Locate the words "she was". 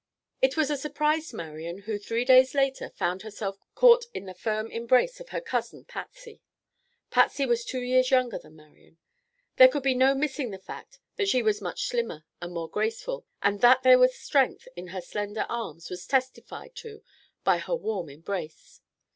11.29-11.61